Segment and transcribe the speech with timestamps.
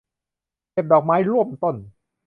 [0.71, 1.75] เก็บดอกไม้ร่วมต้น